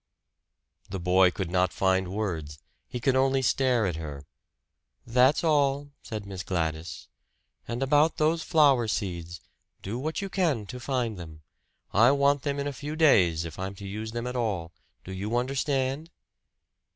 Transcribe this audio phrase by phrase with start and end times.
[0.89, 2.57] The boy could not find words.
[2.87, 4.25] He could only stare at her.
[5.05, 7.07] "That's all," said Miss Gladys.
[7.67, 9.41] "And about those flower seeds
[9.83, 11.43] do what you can to find them.
[11.93, 14.71] I want them in a few days, if I'm to use them at all.
[15.03, 16.09] Do you understand?"